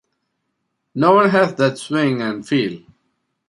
No 0.95 1.13
one 1.13 1.29
has 1.29 1.53
that 1.57 1.77
swing 1.77 2.23
and 2.23 2.43
feel. 2.43 2.81